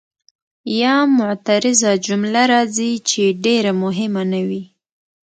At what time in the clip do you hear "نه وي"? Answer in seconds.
4.31-4.63